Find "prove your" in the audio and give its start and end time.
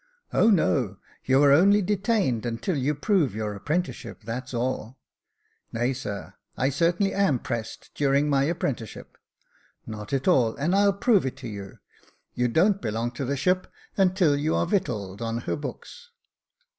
2.95-3.53